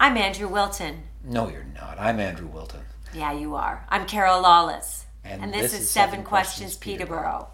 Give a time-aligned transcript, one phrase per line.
[0.00, 1.02] I'm Andrew Wilton.
[1.24, 1.98] No, you're not.
[1.98, 2.82] I'm Andrew Wilton.
[3.12, 3.84] Yeah, you are.
[3.88, 5.06] I'm Carol Lawless.
[5.24, 7.48] And this, is Seven Questions, Peterborough.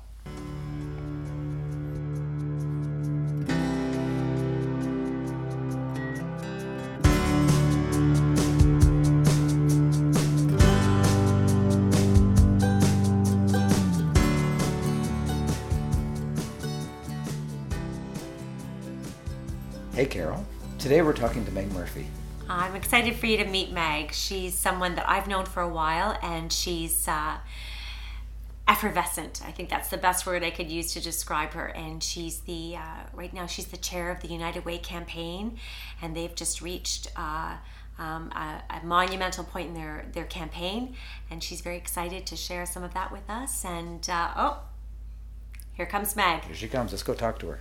[19.95, 20.45] Hey, Carol.
[20.79, 22.07] Today we're talking to Meg Murphy.
[22.49, 24.13] I'm excited for you to meet Meg.
[24.13, 27.39] She's someone that I've known for a while, and she's uh,
[28.69, 29.41] effervescent.
[29.47, 31.67] I think that's the best word I could use to describe her.
[31.67, 35.59] And she's the uh, right now she's the chair of the United Way campaign,
[36.03, 37.11] and they've just reached.
[37.17, 37.57] Uh,
[37.97, 40.97] um, a, a monumental point in their, their campaign,
[41.31, 43.65] and she's very excited to share some of that with us.
[43.65, 44.63] And uh, oh,
[45.75, 46.43] here comes Meg.
[46.43, 46.91] Here she comes.
[46.91, 47.61] Let's go talk to her.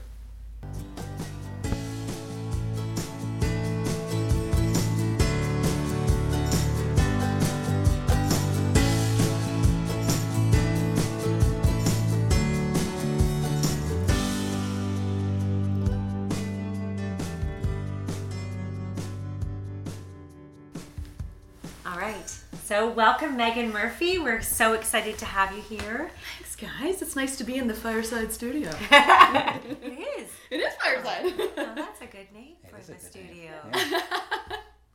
[22.95, 24.19] Welcome, Megan Murphy.
[24.19, 26.11] We're so excited to have you here.
[26.37, 27.01] Thanks, guys.
[27.01, 28.69] It's nice to be in the Fireside Studio.
[28.91, 30.29] it is.
[30.49, 31.33] it is Fireside.
[31.57, 33.51] Well, that's a good name for the studio.
[33.73, 34.01] Yeah.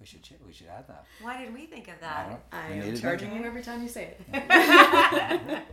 [0.00, 1.04] We should we should add that.
[1.20, 2.30] Why did we think of I that?
[2.30, 2.40] don't.
[2.52, 5.62] I am charging you every time you say it.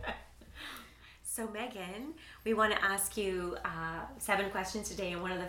[1.22, 5.48] So, Megan, we want to ask you uh, seven questions today, and one of the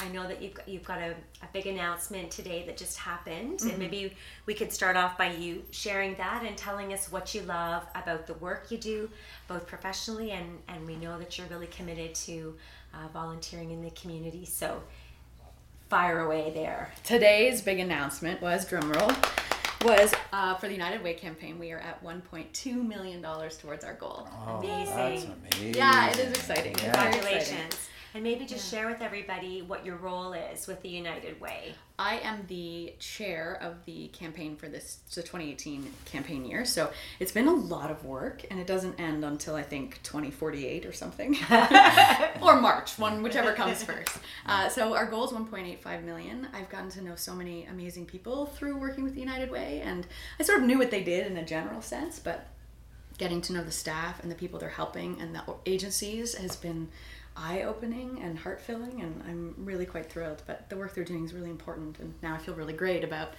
[0.00, 1.10] I know that you've got, you've got a,
[1.42, 4.14] a big announcement today that just happened, and maybe
[4.46, 8.26] we could start off by you sharing that and telling us what you love about
[8.26, 9.10] the work you do,
[9.48, 12.54] both professionally and and we know that you're really committed to
[12.94, 14.44] uh, volunteering in the community.
[14.44, 14.82] So,
[15.88, 16.92] fire away there.
[17.04, 19.14] Today's big announcement was drumroll
[19.84, 21.58] was uh, for the United Way campaign.
[21.58, 24.28] We are at 1.2 million dollars towards our goal.
[24.46, 24.94] Oh, Amazing.
[24.94, 25.74] That's amazing.
[25.74, 26.74] Yeah, it is exciting.
[26.78, 26.92] Yeah.
[26.92, 27.50] Congratulations.
[27.50, 27.78] exciting.
[28.14, 31.74] And maybe just share with everybody what your role is with the United Way.
[31.98, 36.64] I am the chair of the campaign for this the 2018 campaign year.
[36.64, 40.86] So it's been a lot of work, and it doesn't end until I think 2048
[40.86, 41.36] or something,
[42.40, 44.18] or March, one whichever comes first.
[44.46, 46.48] Uh, so our goal is 1.85 million.
[46.54, 50.06] I've gotten to know so many amazing people through working with the United Way, and
[50.38, 52.46] I sort of knew what they did in a general sense, but
[53.18, 56.88] getting to know the staff and the people they're helping and the agencies has been
[57.38, 61.50] eye-opening and heart-filling and i'm really quite thrilled but the work they're doing is really
[61.50, 63.30] important and now i feel really great about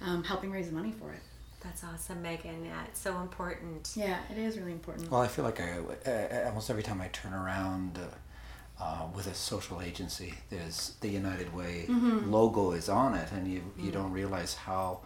[0.00, 1.20] um, helping raise money for it
[1.62, 2.64] That's awesome, Megan.
[2.64, 3.92] Yeah, it's so important.
[3.94, 5.70] yeah it is really important Well, I feel like I
[6.10, 11.08] uh, almost every time I turn around uh, uh, with a social agency, there's the
[11.22, 12.30] United Way Mm-hmm.
[12.32, 15.00] logo is on it, and you you don't realize how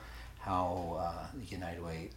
[0.48, 2.10] how uh, the United Way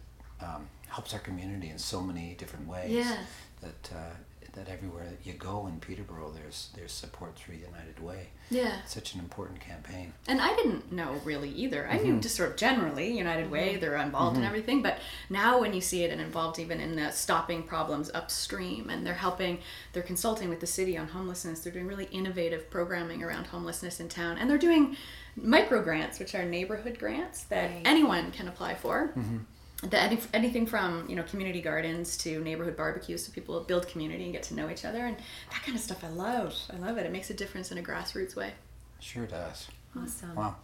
[0.46, 0.62] um,
[0.94, 2.90] helps our community in so many different ways.
[3.02, 3.16] Yeah.
[3.64, 4.14] That uh,
[4.58, 8.28] that everywhere that you go in Peterborough, there's there's support through United Way.
[8.50, 8.80] yeah.
[8.82, 10.12] It's such an important campaign.
[10.26, 11.86] and i didn't know really either.
[11.88, 12.20] I knew mm-hmm.
[12.20, 13.80] just sort of generally united way mm-hmm.
[13.80, 14.48] they're involved in mm-hmm.
[14.48, 14.98] everything but
[15.30, 19.14] now when you see it and involved even in the stopping problems upstream and they're
[19.14, 19.58] helping
[19.92, 24.08] they're consulting with the city on homelessness they're doing really innovative programming around homelessness in
[24.08, 24.96] town and they're doing
[25.36, 27.82] micro grants which are neighborhood grants that Right.
[27.84, 29.12] anyone can apply for
[29.82, 34.24] that any, anything from you know community gardens to neighborhood barbecues so people build community
[34.24, 35.16] and get to know each other and
[35.52, 37.82] that kind of stuff i love i love it it makes a difference in a
[37.82, 38.52] grassroots way
[39.00, 39.68] Sure does.
[39.96, 40.34] Awesome.
[40.34, 40.56] Wow.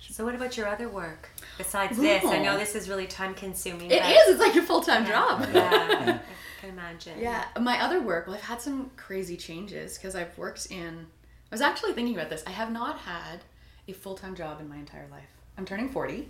[0.00, 2.24] So, what about your other work besides this?
[2.24, 3.90] I know this is really time consuming.
[3.90, 4.28] It is.
[4.28, 5.48] It's like a full time job.
[5.54, 6.20] Yeah, I
[6.60, 7.18] can imagine.
[7.18, 7.44] Yeah.
[7.60, 11.06] My other work, well, I've had some crazy changes because I've worked in.
[11.50, 12.42] I was actually thinking about this.
[12.46, 13.44] I have not had
[13.88, 15.28] a full time job in my entire life.
[15.56, 16.28] I'm turning 40.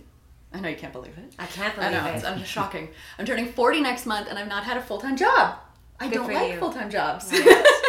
[0.55, 1.33] I know you can't believe it.
[1.37, 2.09] I can't I believe know.
[2.09, 2.15] it.
[2.15, 2.87] It's, I'm shocking.
[3.19, 5.57] I'm turning 40 next month and I've not had a full time job.
[5.99, 7.29] I Good don't like full time jobs.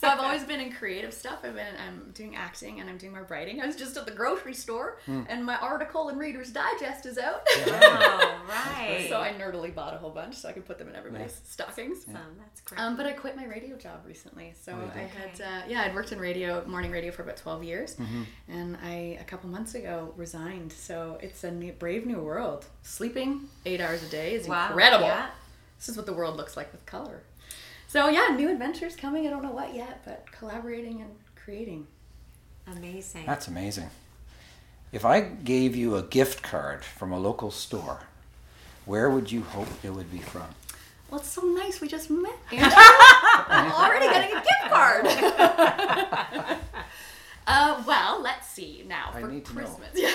[0.00, 1.40] so I've always been in creative stuff.
[1.42, 3.60] I've been I'm doing acting and I'm doing my writing.
[3.60, 7.46] I was just at the grocery store and my article in Reader's Digest is out.
[7.80, 9.06] Oh, right.
[9.08, 12.04] So I nerdily bought a whole bunch so I could put them in everybody's stockings.
[12.08, 12.36] Awesome.
[12.38, 12.80] That's great.
[12.80, 14.54] Um, but I quit my radio job recently.
[14.60, 17.64] So you I had, uh, yeah, I'd worked in radio, morning radio for about 12
[17.64, 17.96] years.
[18.48, 20.72] And I, a couple months ago, resigned.
[20.72, 22.66] So it's a new, brave new world.
[22.82, 24.68] Sleeping eight hours a day is wow.
[24.68, 25.06] incredible.
[25.06, 25.28] Yeah.
[25.78, 27.22] This is what the world looks like with color.
[27.88, 29.26] So yeah, new adventures coming.
[29.26, 31.86] I don't know what yet, but collaborating and creating.
[32.66, 33.24] Amazing.
[33.24, 33.88] That's amazing.
[34.92, 38.00] If I gave you a gift card from a local store,
[38.84, 40.48] where would you hope it would be from?
[41.10, 41.80] Well, it's so nice.
[41.80, 42.30] We just met.
[42.52, 42.70] Andrew.
[42.76, 45.06] I'm already getting a gift card.
[47.46, 49.64] uh, well, let's see now I for need to know.
[49.64, 50.14] Christmas.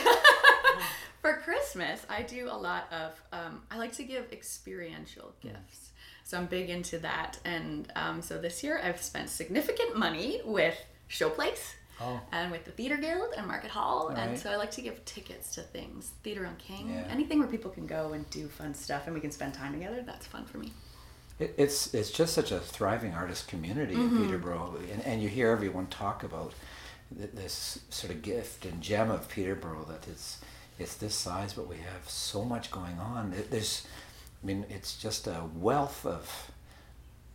[1.73, 3.21] Christmas, I do a lot of.
[3.31, 5.91] Um, I like to give experiential gifts,
[6.33, 7.38] so I'm big into that.
[7.45, 10.75] And um, so this year, I've spent significant money with
[11.09, 11.75] Showplace.
[12.01, 12.19] Oh.
[12.31, 15.53] And with the Theater Guild and Market Hall, and so I like to give tickets
[15.56, 17.06] to things, Theater on King, Yeah.
[17.07, 20.01] anything where people can go and do fun stuff, and we can spend time together.
[20.01, 20.74] That's fun for me.
[21.38, 24.18] It, it's it's just such a thriving artist community Mm-hmm.
[24.18, 26.53] in Peterborough, and, and you hear everyone talk about
[27.15, 30.39] th- this sort of gift and gem of Peterborough that it's
[30.80, 33.33] it's this size, but we have so much going on.
[33.51, 33.85] There's,
[34.44, 36.50] I mean, it's just a wealth of.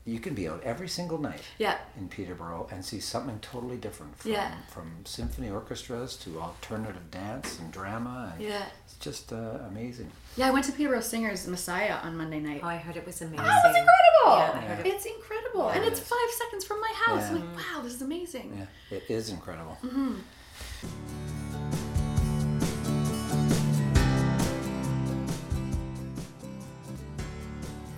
[0.05, 1.77] You can be out every single night Yeah.
[1.99, 4.55] in Peterborough and see something totally different from Yeah.
[4.71, 8.31] from symphony orchestras to alternative dance and drama.
[8.35, 8.65] And Yeah.
[8.87, 10.11] it's just uh, amazing.
[10.37, 12.61] Yeah, I went to Peterborough Singers Messiah on Monday night.
[12.65, 13.41] Oh, I heard it was amazing.
[13.41, 14.39] Oh, it's incredible!
[14.39, 14.95] Yeah, I heard it.
[14.95, 16.09] It's incredible, and it it's is.
[16.09, 17.21] five seconds from my house.
[17.25, 17.29] Yeah.
[17.41, 18.67] I'm like, wow, this is amazing.
[18.91, 19.77] Yeah, it is incredible.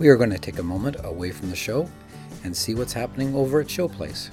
[0.00, 1.86] We are going to take a moment away from the show
[2.42, 4.30] and see what's happening over at Showplace.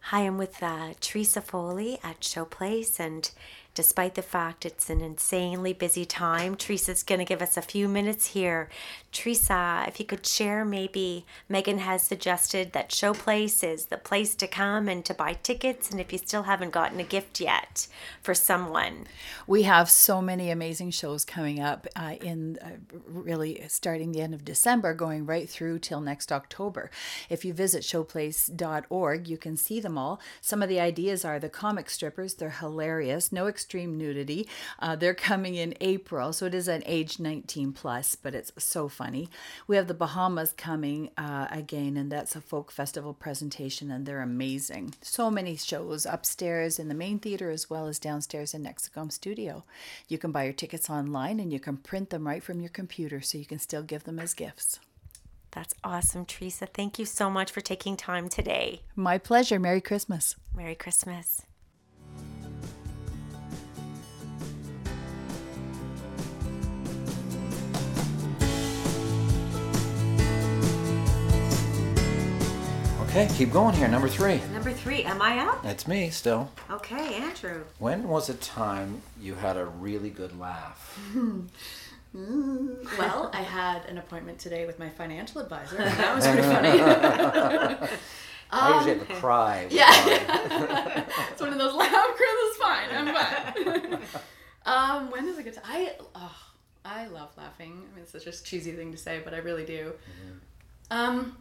[0.00, 3.30] Hi, I'm with uh, Teresa Foley at Showplace, and
[3.74, 7.88] despite the fact it's an insanely busy time, Teresa's going to give us a few
[7.88, 8.68] minutes here.
[9.12, 14.46] Teresa, if you could share, maybe Megan has suggested that Showplace is the place to
[14.46, 17.88] come and to buy tickets, and if you still haven't gotten a gift yet
[18.22, 19.06] for someone.
[19.46, 22.70] We have so many amazing shows coming up uh, in uh,
[23.06, 26.90] really starting the end of December, going right through till next October.
[27.28, 30.20] If you visit showplace.org, you can see them all.
[30.40, 34.48] Some of the ideas are the comic strippers, they're hilarious, no extreme nudity.
[34.78, 38.88] Uh, they're coming in April, so it is an age 19 plus, but it's so
[38.88, 39.28] funny.
[39.66, 44.22] We have the Bahamas coming uh, again, and that's a folk festival presentation, and they're
[44.22, 44.94] amazing.
[45.02, 49.62] So many shows upstairs in the main theater as well as downstairs in Nexicom Studio.
[50.08, 53.20] You can buy your tickets online and you can print them right from your computer
[53.20, 54.80] so you can still give them as gifts.
[55.50, 56.64] That's awesome, Teresa.
[56.64, 58.80] Thank you so much for taking time today.
[58.96, 59.58] My pleasure.
[59.58, 60.36] Merry Christmas.
[60.54, 61.42] Merry Christmas.
[73.10, 73.88] Okay, keep going here.
[73.88, 74.40] Number three.
[74.52, 75.64] Number three, am I up?
[75.64, 76.48] That's me still.
[76.70, 77.64] Okay, Andrew.
[77.80, 80.96] When was a time you had a really good laugh?
[82.12, 87.88] Well, I had an appointment today with my financial advisor, and that was pretty funny.
[88.50, 89.62] I usually have a cry.
[89.64, 91.06] with yeah.
[91.30, 92.88] it's one of those loud Chris is fine.
[92.90, 94.02] I'm fine.
[94.66, 95.64] um, when is a good time?
[95.68, 96.36] I oh,
[96.84, 97.84] I love laughing.
[97.92, 99.92] I mean, it's such a cheesy thing to say, but I really do.
[100.90, 101.36] Um,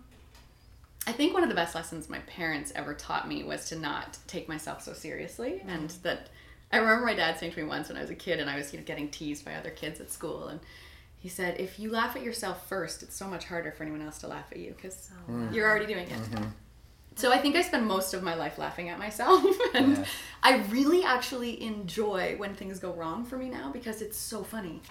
[1.10, 4.20] I think one of the best lessons my parents ever taught me was to not
[4.28, 5.70] take myself so seriously, mm-hmm.
[5.70, 6.30] and that
[6.72, 8.58] I remember my dad saying to me once when I was a kid and I
[8.58, 10.60] was you know getting teased by other kids at school, and
[11.18, 14.20] he said, "If you laugh at yourself first, it's so much harder for anyone else
[14.20, 15.52] to laugh at you because oh, mm.
[15.52, 16.44] you're already doing it." Mm-hmm.
[17.20, 19.44] So I think I spend most of my life laughing at myself,
[19.74, 20.06] and Yeah.
[20.42, 24.82] I really actually enjoy when things go wrong for me now because it's so funny.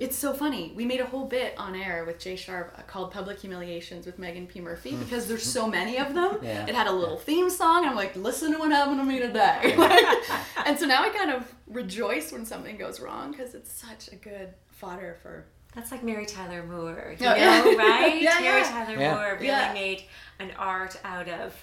[0.00, 0.72] It's so funny.
[0.74, 4.18] We made a whole bit on air with Jay Sharp uh, called "Public Humiliations" with
[4.18, 4.60] Megan P.
[4.60, 6.38] Murphy because there's so many of them.
[6.42, 6.66] Yeah.
[6.66, 7.84] It had a little theme song.
[7.86, 9.74] I'm like, listen to what happened to me today.
[10.66, 14.16] And so now I kind of rejoice when something goes wrong because it's such a
[14.16, 15.46] good fodder for.
[15.78, 17.62] That's like Mary Tyler Moore, you Oh, know, yeah.
[17.76, 18.20] right?
[18.20, 18.68] Yeah, Mary yeah.
[18.68, 19.14] Tyler Yeah.
[19.14, 19.72] Moore really Yeah.
[19.72, 20.02] made
[20.40, 21.54] an art out of,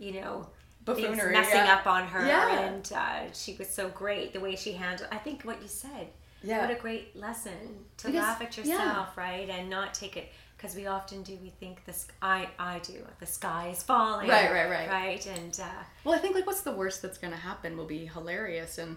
[0.00, 0.48] you know,
[0.84, 1.74] Buffoonery, messing yeah.
[1.76, 2.58] up on her, Yeah.
[2.58, 5.08] and uh, she was so great the way she handled.
[5.12, 6.08] I think what you said.
[6.42, 6.62] Yeah.
[6.66, 7.52] What a great lesson
[7.98, 8.64] to Because- laugh at yeah.
[8.64, 11.38] yourself, right, and not take it because we often do.
[11.40, 14.88] We think the sk- I I do the sky is falling, Right, right, right.
[14.90, 17.84] right, and uh, Well, I think like what's the worst that's going to happen will
[17.86, 18.96] be hilarious, and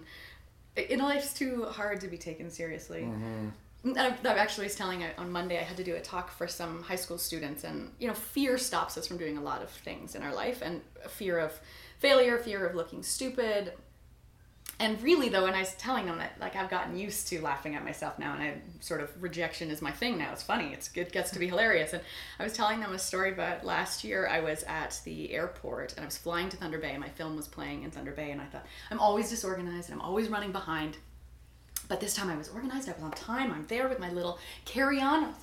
[0.74, 3.04] in life's too hard to be taken seriously.
[3.04, 3.52] And
[3.84, 5.58] I, I actually was telling on Monday.
[5.58, 8.58] I had to do a talk for some high school students, and you know, fear
[8.58, 11.58] stops us from doing a lot of things in our life, and fear of
[11.98, 13.72] failure, fear of looking stupid.
[14.78, 17.74] And really, though, and I was telling them that like I've gotten used to laughing
[17.76, 20.32] at myself now, and I sort of rejection is my thing now.
[20.32, 20.72] It's funny.
[20.74, 21.94] It's it gets to be hilarious.
[21.94, 22.02] And
[22.38, 24.26] I was telling them a story but last year.
[24.26, 26.90] I was at the airport and I was flying to Thunder Bay.
[26.90, 29.98] and My film was playing in Thunder Bay, and I thought I'm always disorganized and
[29.98, 30.98] I'm always running behind.
[31.88, 32.88] But this time I was organized.
[32.88, 33.52] I was on time.
[33.52, 35.24] I'm there with my little carry-on.
[35.24, 35.36] I, was,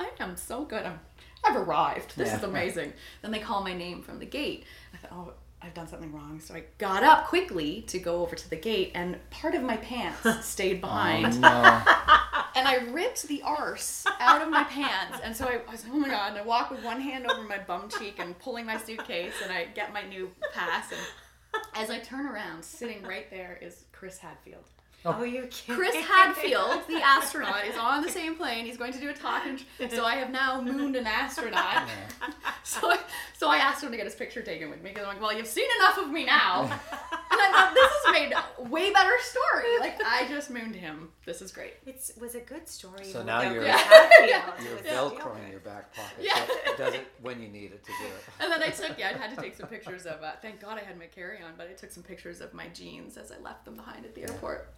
[0.00, 0.84] I am so good.
[0.86, 1.00] I'm,
[1.44, 2.16] I've arrived.
[2.16, 2.48] This is Yeah.
[2.48, 2.92] amazing.
[3.22, 4.64] Then they call my name from the gate.
[4.94, 6.40] I thought, oh, I've done something wrong.
[6.40, 9.76] So I got up quickly to go over to the gate, and part of my
[9.78, 11.40] pants stayed oh, behind.
[11.40, 11.82] No.
[12.54, 15.18] And I ripped the arse out of my pants.
[15.22, 16.30] And so I, I was like, oh my God.
[16.30, 19.52] And I walk with one hand over my bum cheek and pulling my suitcase, and
[19.52, 20.90] I get my new pass.
[20.90, 24.64] And As I turn around, sitting right there is Chris Hadfield.
[25.04, 25.76] Oh, you're kidding.
[25.76, 28.66] Chris Hadfield, the astronaut, is on the same plane.
[28.66, 29.62] He's going to do a talk, and
[29.92, 31.88] so I have now mooned an astronaut.
[32.64, 32.98] So, I,
[33.38, 35.32] so I asked him to get his picture taken with me because I'm like, well,
[35.34, 36.70] you've seen enough of me now, and
[37.40, 39.78] I thought this has made a way better story.
[39.80, 41.08] Like I just mooned him.
[41.24, 41.72] This is great.
[41.86, 43.04] It was a good story.
[43.04, 44.42] So now you're- Hadfield.
[44.62, 46.18] You're It was velcroing in your back pocket.
[46.20, 46.44] Yeah.
[46.66, 48.24] So does it when you need it to do it.
[48.40, 50.22] And then I took, yeah, I had to take some pictures of.
[50.22, 52.68] Uh, thank God I had my carry on, but I took some pictures of my
[52.68, 54.68] jeans as I left them behind at the airport.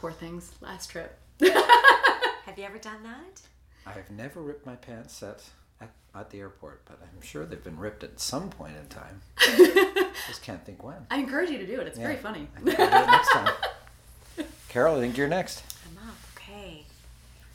[0.00, 0.52] Poor things.
[0.60, 1.18] Last trip.
[1.40, 3.40] Have you ever done that?
[3.86, 5.42] I have never ripped my pants at,
[5.80, 9.22] at, at the airport, but I'm sure they've been ripped at some point in time.
[10.28, 11.06] Just can't think when.
[11.10, 11.86] I encourage you to do it.
[11.86, 12.46] It's very funny.
[12.56, 13.54] I think I'll do it next time.
[14.68, 15.62] Carol, I think you're next.
[15.90, 16.14] I'm up.
[16.36, 16.84] Okay.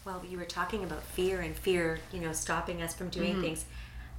[0.03, 3.19] Well, you were talking about fear and fear, you know, stopping us from Mm-hmm.
[3.21, 3.65] doing things.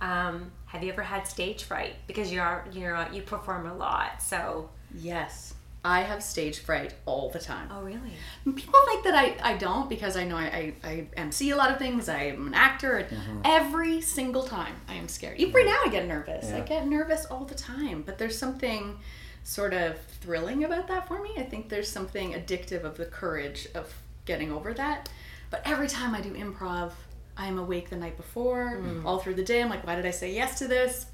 [0.01, 1.95] Um, have you ever had stage fright?
[2.07, 4.23] Because you are, you know, you perform a lot.
[4.23, 4.69] So.
[4.95, 5.55] Yes.
[5.87, 7.69] I have stage fright all the time.
[7.71, 8.13] Oh, really?
[8.45, 11.71] People think that I, I don't because I know I, I, I MC a lot
[11.71, 12.09] of things.
[12.09, 12.97] I'm an actor.
[12.97, 13.41] And mm-hmm.
[13.45, 15.39] Every single time I am scared.
[15.39, 15.75] Even right mm-hmm.
[15.75, 16.51] now I get nervous.
[16.51, 18.03] I get nervous all the time.
[18.05, 18.99] But there's something
[19.45, 21.31] sort of thrilling about that for me.
[21.39, 25.09] I think there's something addictive of the courage of getting over that.
[25.51, 26.91] But every time I do improv,
[27.37, 29.05] I'm awake the night before, mm.
[29.05, 29.63] all through the day.
[29.63, 31.07] I'm like, why did I say yes to this?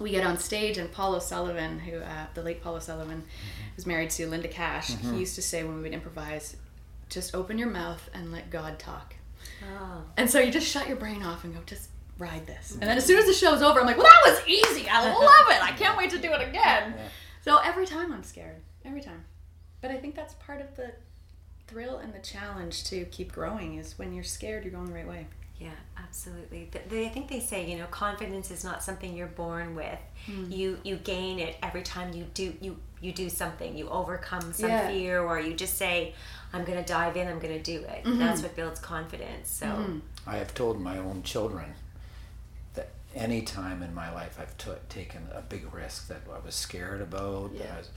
[0.00, 3.76] We get on stage and Paul O'Sullivan, who uh, the late Paul O'Sullivan, mm-hmm.
[3.76, 5.18] was married to Linda Kash, he mm-hmm.
[5.18, 6.56] used to say when we would improvise,
[7.10, 9.14] just open your mouth and let God talk.
[9.62, 10.02] Oh.
[10.16, 12.72] And so you just shut your brain off and go, just ride this.
[12.72, 13.28] And then as soon mm-hmm.
[13.28, 14.88] as the show's over, I'm like, well, that was easy.
[14.88, 15.62] I love it.
[15.62, 16.94] I can't wait to do it again.
[17.42, 19.24] So every time I'm scared, every time.
[19.80, 20.92] But I think that's part of the
[21.66, 25.08] thrill and the challenge to keep growing is when you're scared, you're going the right
[25.08, 25.26] way.
[25.60, 26.70] Yeah, absolutely.
[26.88, 29.98] They, I think they say, you know, confidence is not something you're born with.
[30.26, 30.50] Hmm.
[30.50, 33.76] You you gain it every time you do you you do something.
[33.76, 34.88] You overcome some Yeah.
[34.88, 36.14] fear, or you just say,
[36.52, 37.28] "I'm going to dive in.
[37.28, 38.18] I'm going to do it." Mm-hmm.
[38.18, 39.50] That's what builds confidence.
[39.50, 41.74] So I have told my own children
[42.74, 46.54] that any time in my life I've took taken a big risk that I was
[46.54, 47.74] scared about, that, Yeah.
[47.74, 47.90] I was,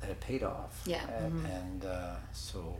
[0.00, 0.80] that it paid off.
[0.86, 1.04] Yeah.
[1.08, 2.76] And, and uh, so,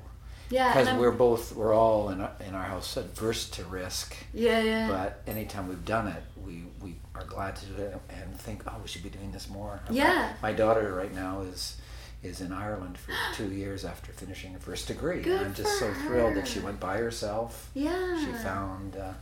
[0.50, 0.72] Yeah.
[0.72, 4.14] because we're both, we're all in our, in our house adverse to risk.
[4.32, 4.88] yeah, yeah.
[4.88, 8.74] But anytime we've done it, we, we are glad to do it and think, oh,
[8.82, 9.80] we should be doing this more.
[9.90, 10.32] Yeah.
[10.42, 11.76] My daughter right now is
[12.22, 15.20] is in Ireland for two years after finishing her first degree.
[15.20, 17.70] Good and I'm just so thrilled that she went by herself.
[17.74, 18.18] yeah.
[18.24, 19.12] She found uh,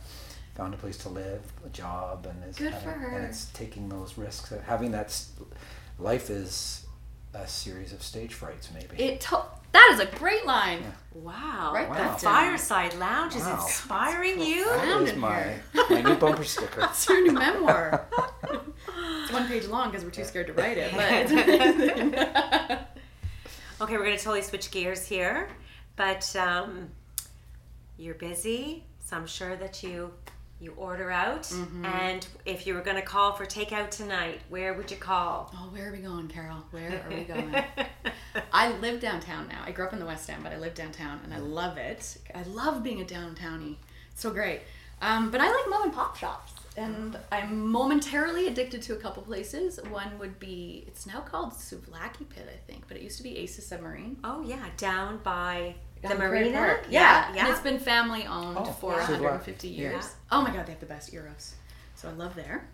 [0.55, 3.17] found a place to live, a job, and is Good having, for her.
[3.17, 4.53] and it's taking those risks.
[4.67, 5.19] Having that
[5.99, 6.85] life is
[7.33, 9.01] a series of stage frights, maybe.
[9.03, 10.79] It to- that is a great line.
[11.13, 11.95] wow, Right Wow.
[11.95, 12.21] the that.
[12.21, 13.61] Fireside Lounge is Wow.
[13.65, 14.65] inspiring you.
[14.65, 15.55] that Found is my
[15.89, 16.81] my new bumper sticker.
[16.89, 18.07] It's your new memoir.
[19.23, 22.87] it's one page long because we're too scared to write it, but.
[23.81, 25.49] Okay, we're going to totally switch gears here,
[25.97, 26.89] but um,
[27.97, 30.13] you're busy, so I'm sure that you
[30.59, 31.43] you order out.
[31.43, 31.85] Mm-hmm.
[31.85, 35.53] And if you were going to call for takeout tonight, where would you call?
[35.55, 36.63] oh, where are we going, Carol?
[36.71, 37.55] Where are we going?
[38.51, 39.61] I live downtown now.
[39.65, 42.17] I grew up in the West End, but I live downtown and I love it.
[42.33, 43.75] I love being a downtownie.
[44.11, 44.61] It's so great.
[45.01, 46.53] Um, but I like mom and pop shops.
[46.75, 49.79] And I'm momentarily addicted to a couple places.
[49.89, 53.37] One would be, it's now called Souvlaki Pit, I think, but it used to be
[53.37, 54.17] Aces Submarine.
[54.23, 55.75] Oh yeah, down by
[56.09, 56.57] the marina.
[56.57, 56.85] Park.
[56.89, 57.51] Yeah, And yeah.
[57.51, 59.09] it's been family owned Oh, for yeah.
[59.11, 59.77] 150 Yeah.
[59.91, 60.09] years.
[60.31, 61.55] Oh my god, they have the best gyros.
[61.95, 62.67] So I love there.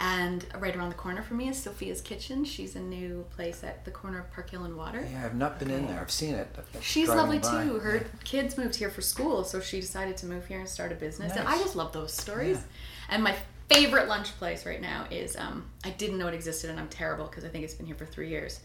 [0.00, 2.44] And right around the corner from me is Sophia's Kitchen.
[2.44, 5.04] She's a new place at the corner of Park Hill and Water.
[5.10, 6.00] Yeah, I've not been in there.
[6.00, 6.46] I've seen it.
[6.80, 7.64] She's lovely by.
[7.64, 7.78] too.
[7.80, 10.94] Her kids moved here for school, so she decided to move here and start a
[10.94, 11.32] business.
[11.34, 12.60] And I just love those stories.
[13.08, 13.34] And my
[13.68, 17.24] favorite lunch place right now is um, I didn't know it existed, and I'm terrible
[17.26, 18.60] because I think it's been here for three years.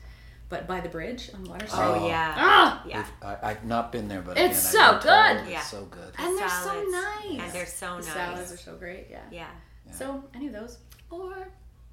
[0.53, 1.81] But by the bridge on Water Street.
[1.81, 2.83] oh yeah, Ah!
[2.87, 3.03] yeah.
[3.23, 5.41] I, I've not been there, but It's again, I've so been told good.
[5.41, 5.61] It's Yeah.
[5.61, 6.13] so good.
[6.19, 7.41] And they're so nice.
[7.41, 8.13] And they're so the nice.
[8.13, 9.07] Salads are so great.
[9.09, 9.21] Yeah.
[9.31, 9.47] Yeah.
[9.91, 10.77] So any of those,
[11.09, 11.47] or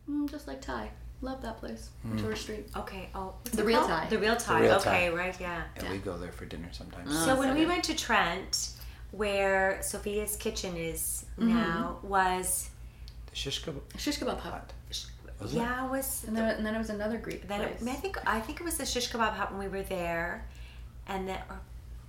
[0.09, 0.91] mm, just like Thai.
[1.23, 2.67] Love that place, on George Street.
[2.77, 3.09] Okay.
[3.15, 3.87] Oh, what's The Real?
[3.87, 4.07] Thai.
[4.11, 4.61] The real Thai.
[4.61, 5.39] Real okay, right.
[5.41, 5.63] Yeah.
[5.77, 5.93] And Yeah.
[5.93, 7.09] we go there for dinner sometimes.
[7.11, 8.71] Oh, So when so we went to Trent,
[9.11, 11.49] where Sophia's kitchen is Mm-hmm.
[11.55, 12.69] now, was
[13.31, 14.73] the shish kebab Shish kebab hut.
[15.41, 15.43] Hut.
[15.43, 15.59] Was it?
[15.59, 17.83] yeah, was And then, and then it was another Greek then place.
[17.83, 20.47] it, I think I think it was the shish kebab hut when we were there,
[21.09, 21.61] and then or,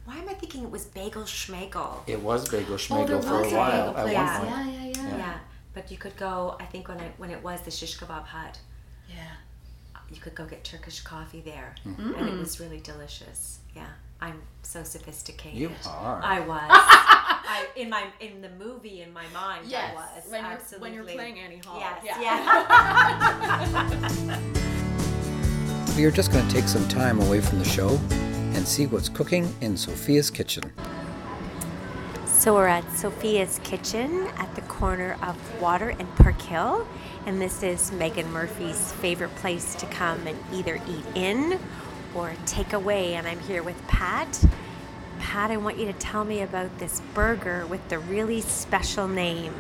[0.05, 1.97] why am I thinking it was Bagel Schmegel?
[2.07, 3.89] It was Bagel oh, Schmegel there for a was while.
[3.89, 4.05] a At place.
[4.05, 4.45] one Yeah.
[4.45, 5.17] Yeah, yeah, yeah.
[5.17, 5.37] Yeah.
[5.73, 6.55] but you could go.
[6.59, 8.59] I think when it when it was the shish kebab hut,
[9.09, 9.35] Yeah.
[10.13, 12.13] you could go get Turkish coffee there, Mm-hmm.
[12.15, 13.59] and it was really delicious.
[13.75, 13.87] Yeah,
[14.21, 15.57] I'm so sophisticated.
[15.57, 16.21] You are.
[16.23, 16.61] I was.
[16.69, 19.65] I in my in the movie in my mind.
[19.65, 19.91] Yes.
[19.91, 20.89] I was when you're absolutely.
[20.89, 21.79] when you're playing Annie Hall.
[21.79, 22.05] Yes.
[22.05, 22.21] Yeah.
[24.29, 24.39] Yeah.
[25.97, 29.09] we are just going to take some time away from the show and see what's
[29.09, 30.71] cooking in Sophia's kitchen.
[32.25, 36.87] So we're at Sophia's Kitchen at the corner of Water and Park Hill,
[37.27, 41.59] and this is Megan Murphy's favorite place to come and either eat in
[42.15, 43.15] or take away.
[43.15, 44.43] And I'm here with Pat.
[45.19, 49.53] Pat, I want you to tell me about this burger with the really special name.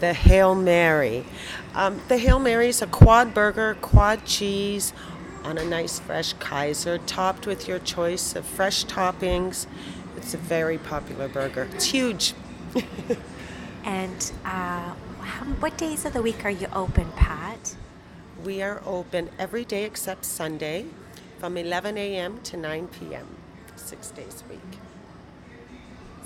[0.00, 1.24] the Hail Mary.
[1.74, 4.92] Um, the Hail Mary is a quad burger, quad cheese
[5.42, 9.66] on a nice fresh Kaiser, topped with your choice of fresh toppings.
[10.16, 11.68] It's a very popular burger.
[11.74, 12.34] It's huge.
[13.84, 17.74] And uh, how, what days of the week are you open, Pat?
[18.44, 20.86] We are open every day except Sunday
[21.38, 22.40] from 11 a.m.
[22.42, 23.26] to 9 p.m.
[23.76, 24.60] Six days a week.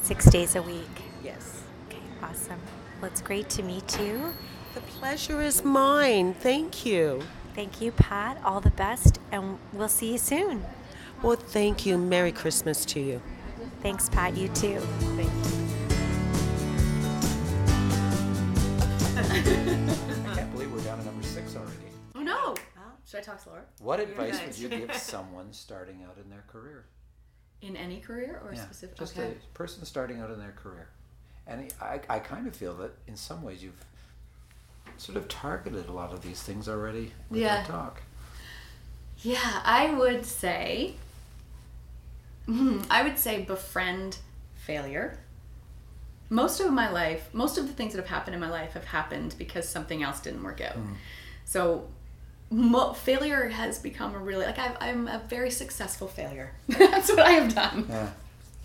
[0.00, 0.88] Six days a week.
[1.22, 1.62] Yes.
[1.88, 2.60] Okay, awesome.
[3.00, 4.32] Well, it's great to meet you.
[4.74, 6.34] The pleasure is mine.
[6.34, 7.22] Thank you.
[7.54, 8.38] Thank you, Pat.
[8.44, 10.64] All the best, and we'll see you soon.
[11.22, 11.98] Well, thank you.
[11.98, 13.20] Merry Christmas to you.
[13.82, 14.36] Thanks, Pat.
[14.36, 14.80] You too.
[15.16, 15.30] Thank
[19.86, 19.92] you.
[23.22, 23.64] I talk slower?
[23.80, 24.46] What advice good.
[24.48, 26.84] would you give someone starting out in their career?
[27.60, 28.98] In any career or Yeah, specific?
[28.98, 29.30] just okay.
[29.32, 30.88] a person starting out in their career.
[31.46, 33.84] And I, I kind of feel that in some ways you've
[34.96, 37.58] sort of targeted a lot of these things already with Yeah.
[37.58, 38.02] your talk.
[39.18, 40.94] Yeah, I would say.
[42.48, 44.18] Mhm, I would say befriend
[44.56, 45.18] failure.
[46.28, 48.86] Most of my life, most of the things that have happened in my life have
[48.86, 50.76] happened because something else didn't work out.
[51.44, 51.88] So,
[52.52, 56.52] mo- failure has become a really like I've, I'm a very successful failure.
[56.68, 57.86] That's what I have done.
[57.88, 58.10] Yeah.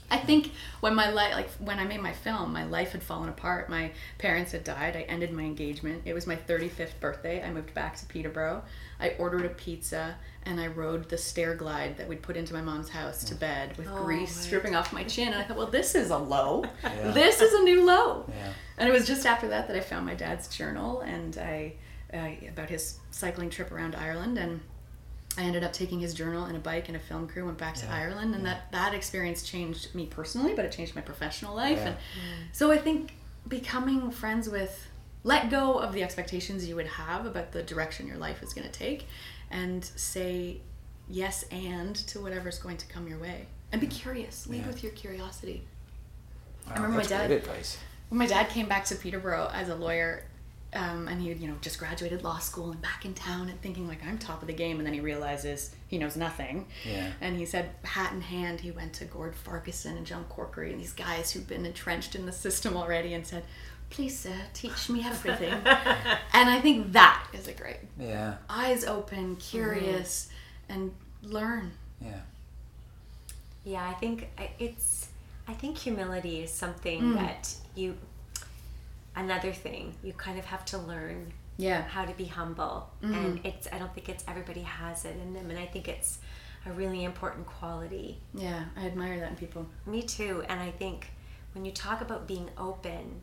[0.09, 3.27] I think when my life, like when I made my film, my life had fallen
[3.27, 3.69] apart.
[3.69, 4.95] My parents had died.
[4.95, 6.03] I ended my engagement.
[6.05, 7.43] It was my 35th birthday.
[7.43, 8.63] I moved back to Peterborough.
[9.01, 12.61] I ordered a pizza and I rode the stair glide that we'd put into my
[12.61, 15.27] mom's house to bed with oh, grease dripping off my chin.
[15.33, 16.63] And I thought, well, this is a low.
[16.83, 17.11] Yeah.
[17.11, 18.25] This is a new low.
[18.29, 18.53] Yeah.
[18.77, 21.73] And it was just after that that I found my dad's journal and I
[22.13, 24.59] uh, about his cycling trip around Ireland and
[25.37, 27.75] I ended up taking his journal and a bike and a film crew went back
[27.75, 31.77] to Ireland and that that experience changed me personally but it changed my professional life
[31.77, 31.87] Yeah.
[31.89, 31.97] and
[32.53, 33.13] so I think
[33.47, 34.87] becoming friends with
[35.23, 38.65] let go of the expectations you would have about the direction your life is going
[38.67, 39.05] to take
[39.51, 40.61] and say
[41.09, 43.45] yes and to whatever's going to come your way.
[43.71, 44.47] And be curious.
[44.47, 44.67] Lead Yeah.
[44.67, 45.63] with your curiosity.
[46.67, 47.43] Wow, remember my dad-
[48.09, 50.23] when my dad came back to Peterborough as a lawyer,
[50.73, 53.87] um, and he you know just graduated law school and back in town and thinking
[53.87, 56.67] like I'm top of the game, and then he realizes he knows nothing.
[56.85, 57.11] Yeah.
[57.21, 60.79] And he said, hat in hand, he went to Gord Farquharson and John Corkery and
[60.79, 63.43] these guys who've been entrenched in the system already, and said,
[63.89, 65.53] "Please, sir, teach me everything."
[66.33, 68.35] and I think that is a great Yeah.
[68.49, 70.29] eyes open, curious,
[70.69, 70.73] mm-hmm.
[70.73, 71.71] and learn.
[72.01, 72.21] Yeah.
[73.63, 75.09] Yeah, I think uh, it's.
[75.49, 77.15] I think humility is something mm.
[77.15, 77.97] that you.
[79.17, 81.81] Another thing you kind of have to learn Yeah.
[81.81, 83.67] how to be humble, and it's.
[83.73, 86.19] I don't think it's everybody has it in them, and I think it's
[86.65, 88.19] a really important quality.
[88.33, 89.65] Yeah, I admire that in people.
[89.85, 91.07] Me too, and I think
[91.53, 93.21] when you talk about being open,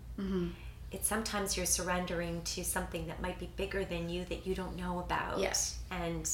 [0.90, 4.76] it's sometimes you're surrendering to something that might be bigger than you that you don't
[4.76, 5.38] know about.
[5.38, 5.78] Yes.
[5.90, 6.28] and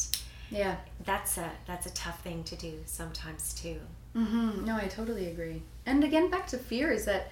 [0.51, 0.77] Yeah.
[1.05, 3.79] that's a that's a tough thing to do sometimes too.
[4.17, 4.65] mm-hmm.
[4.65, 5.63] No, I totally agree.
[5.87, 7.31] And again, back to fear is that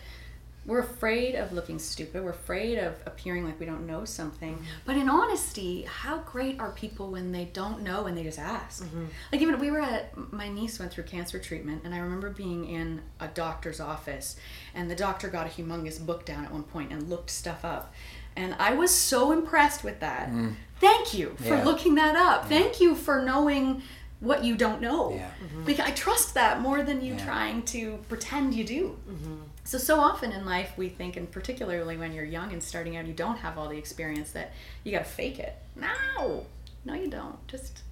[0.68, 2.22] we're afraid of looking stupid.
[2.22, 4.62] We're afraid of appearing like we don't know something.
[4.84, 8.84] But in honesty, how great are people when they don't know and they just ask?
[8.84, 9.06] Mm-hmm.
[9.32, 12.68] Like even we were at my niece went through cancer treatment, and I remember being
[12.68, 14.36] in a doctor's office,
[14.74, 17.94] and the doctor got a humongous book down at one point and looked stuff up.
[18.36, 20.30] And I was so impressed with that.
[20.30, 20.54] Mm.
[20.80, 21.64] Thank you for Yeah.
[21.64, 22.46] looking that up.
[22.48, 23.82] Thank you for knowing
[24.20, 25.12] what you don't know.
[25.12, 25.30] Yeah.
[25.44, 25.64] Mm-hmm.
[25.64, 27.24] Because I trust that more than you Yeah.
[27.24, 28.98] trying to pretend you do.
[29.08, 29.34] Mm-hmm.
[29.64, 33.06] So so often in life we think, and particularly when you're young and starting out,
[33.06, 34.52] you don't have all the experience that
[34.82, 35.54] you got to fake it.
[35.76, 36.46] No,
[36.84, 37.46] no, you don't.
[37.48, 37.82] Just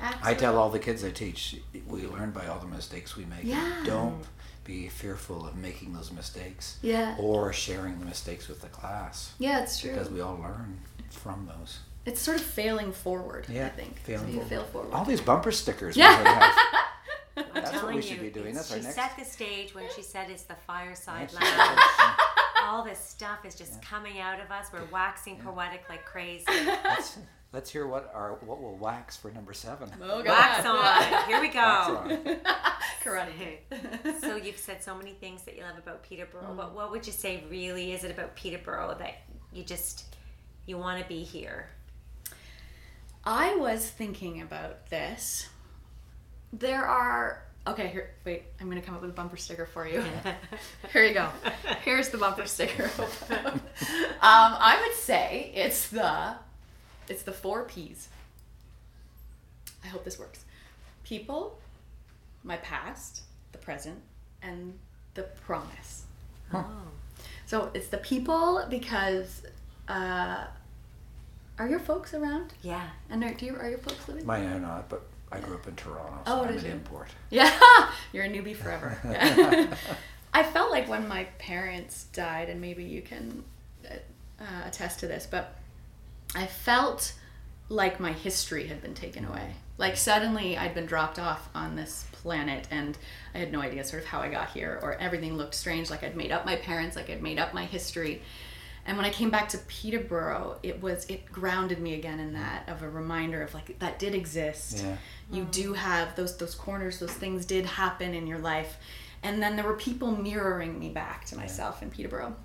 [0.00, 0.24] act.
[0.24, 3.44] I tell all the kids I teach, we learn by all the mistakes we make.
[3.44, 3.82] Yeah.
[3.84, 4.22] Don't
[4.64, 7.14] be fearful of making those mistakes Yeah.
[7.18, 9.90] or sharing the mistakes with the class Yeah, it's true.
[9.92, 11.80] because we all learn from those.
[12.06, 13.46] It's sort of failing forward.
[13.50, 13.98] I think.
[14.00, 14.48] failing so you forward.
[14.48, 14.92] fail forward.
[14.94, 15.96] All these bumper stickers.
[15.96, 16.22] Yeah.
[16.22, 17.42] we.
[17.44, 18.46] I'm That's what we should you, be doing.
[18.56, 21.58] it's- That's our she next- set the stage when she said it's the fireside That's-
[21.58, 22.18] lounge.
[22.62, 24.68] All this stuff is just coming out of us.
[24.72, 26.44] We're waxing poetic like crazy.
[26.84, 27.18] let's,
[27.52, 29.90] let's hear what our what will wax for number seven.
[30.02, 30.26] Oh, God.
[30.26, 31.28] Wax on.
[31.28, 31.60] Here we go.
[31.60, 31.88] Wax
[32.24, 32.36] on.
[33.04, 33.58] Karate.
[34.20, 36.42] so you've said so many things that you love about Peterborough.
[36.52, 36.56] Mm.
[36.56, 39.18] But what would you say really is it about Peterborough that
[39.52, 40.16] you just
[40.66, 41.68] you want to be here?
[43.26, 45.48] I was thinking about this.
[46.52, 47.88] There are okay.
[47.88, 48.44] Here, wait.
[48.60, 50.02] I'm gonna come up with a bumper sticker for you.
[50.92, 51.28] here you go.
[51.84, 52.84] Here's the bumper sticker.
[53.30, 53.60] um,
[54.22, 56.36] I would say it's the
[57.08, 58.08] it's the four P's.
[59.84, 60.44] I hope this works.
[61.02, 61.58] People,
[62.44, 63.98] my past, the present,
[64.40, 64.78] and
[65.14, 66.04] the promise.
[66.54, 66.64] Oh.
[67.46, 69.42] So it's the people because
[69.88, 70.46] uh,
[71.58, 72.52] are your folks around?
[72.62, 72.88] Yeah.
[73.10, 74.26] And are, do you, are your folks living?
[74.26, 76.70] Mine are not, uh, but I grew up in Toronto, Oh, so I'm an you?
[76.70, 77.08] import.
[77.30, 77.50] Yeah,
[78.12, 78.98] you're a newbie forever.
[80.34, 83.42] I felt like when my parents died, and maybe you can
[83.84, 83.94] uh,
[84.40, 85.56] uh, attest to this, but
[86.34, 87.14] I felt
[87.68, 89.30] like my history had been taken mm.
[89.30, 89.54] away.
[89.78, 92.96] Like suddenly I'd been dropped off on this planet, and
[93.34, 95.90] I had no idea sort of how I got here, or everything looked strange.
[95.90, 98.22] Like I'd made up my parents, like I'd made up my history.
[98.86, 102.68] And when I came back to Peterborough, it was it grounded me again in that
[102.68, 104.84] of a reminder of like that did exist.
[104.84, 104.96] Yeah.
[105.30, 108.76] you do have those those corners those things did happen in your life.
[109.22, 112.36] And then there were people mirroring me back to myself in peterborough.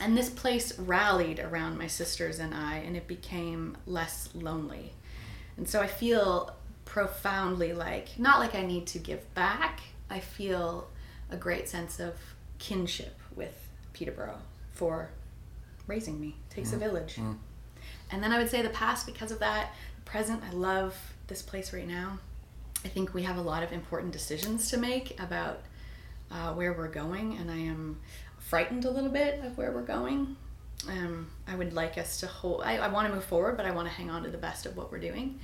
[0.00, 4.94] And this place rallied around my sisters and i and it became less lonely.
[5.58, 10.88] And so i feel profoundly like not like i need to give back i feel
[11.30, 12.14] a great sense of
[12.58, 14.38] kinship with peterborough
[14.72, 15.10] for
[15.86, 17.18] raising me takes a village
[18.10, 19.72] and then I would say the past because of that.
[20.04, 20.96] Present, I love
[21.26, 22.18] this place right now.
[22.84, 25.62] I think we have a lot of important decisions to make about
[26.30, 27.98] uh, where we're going, and I am
[28.38, 30.36] frightened a little bit of where we're going.
[30.88, 33.72] Um, I would like us to hold, I, I want to move forward, but I
[33.72, 35.40] want to hang on to the best of what we're doing.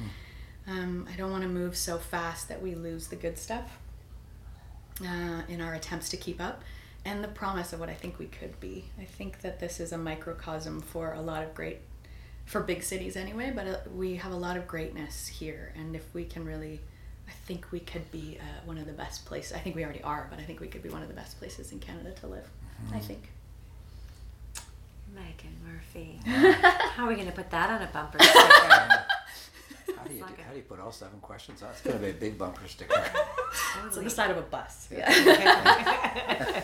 [0.69, 3.79] Um, I don't want to move so fast that we lose the good stuff
[5.01, 6.63] uh, in our attempts to keep up
[7.05, 8.85] and the promise of what I think we could be.
[9.01, 11.79] I think that this is a microcosm for a lot of great
[12.45, 15.73] for big cities anyway, but uh, we have a lot of greatness here.
[15.77, 16.81] And if we can really,
[17.29, 19.53] I think we could be uh, one of the best places.
[19.53, 21.39] I think we already are, but I think we could be one of the best
[21.39, 22.49] places in Canada to live.
[22.93, 23.31] I think.
[25.15, 26.19] Megan Murphy.
[26.25, 29.05] How are we going to put that on a bumper sticker?
[30.03, 31.71] How do you do, how do you put all seven questions on?
[31.71, 32.95] It's going to be a big bumper sticker.
[33.87, 34.89] It's on the side of a bus.
[34.91, 36.63] Yeah.